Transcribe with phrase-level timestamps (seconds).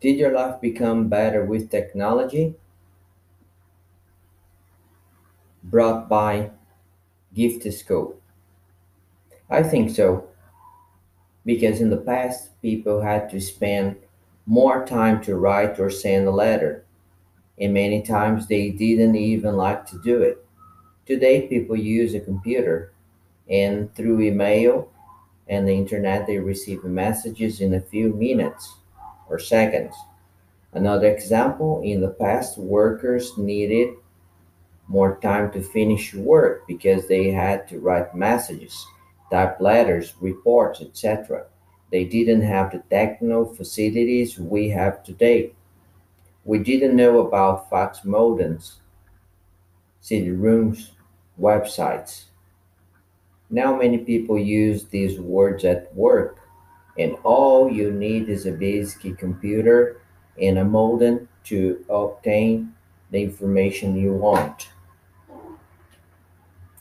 [0.00, 2.54] Did your life become better with technology
[5.64, 6.50] brought by
[7.36, 8.14] Giftoscope?
[9.50, 10.28] I think so,
[11.44, 13.96] because in the past people had to spend
[14.46, 16.84] more time to write or send a letter,
[17.58, 20.44] and many times they didn't even like to do it.
[21.06, 22.92] Today people use a computer
[23.48, 24.90] and through email
[25.48, 28.76] and the internet they receive messages in a few minutes
[29.28, 29.94] or seconds.
[30.72, 33.94] Another example, in the past workers needed
[34.86, 38.86] more time to finish work because they had to write messages,
[39.30, 41.44] type letters, reports, etc.
[41.90, 45.52] They didn't have the techno facilities we have today.
[46.44, 48.76] We didn't know about fax modems,
[50.00, 50.90] CD-ROMs,
[51.38, 52.24] websites.
[53.50, 56.38] Now many people use these words at work,
[56.98, 60.00] and all you need is a basic computer
[60.40, 62.74] and a modem to obtain
[63.10, 64.68] the information you want.